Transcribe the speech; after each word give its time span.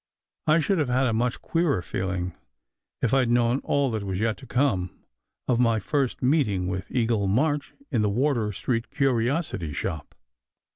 I 0.47 0.61
should 0.61 0.79
have 0.79 0.89
had 0.89 1.05
a 1.05 1.13
much 1.13 1.43
queerer 1.43 1.83
feeling 1.83 2.33
if 3.03 3.13
I 3.13 3.25
d 3.25 3.29
known 3.31 3.59
all 3.63 3.91
that 3.91 4.01
was 4.03 4.19
yet 4.19 4.35
to 4.37 4.47
come 4.47 4.89
of 5.47 5.59
my 5.59 5.79
first 5.79 6.23
meeting 6.23 6.65
with 6.67 6.89
Eagle 6.89 7.27
March 7.27 7.75
in 7.91 8.01
the 8.01 8.09
Wardour 8.09 8.51
Street 8.51 8.89
curiosity 8.89 9.73
shop. 9.73 10.15